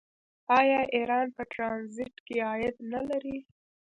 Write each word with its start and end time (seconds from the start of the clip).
آیا 0.59 0.81
ایران 0.95 1.27
په 1.35 1.43
ټرانزیټ 1.51 2.15
کې 2.25 2.37
عاید 2.47 2.75
نلري؟ 2.91 3.37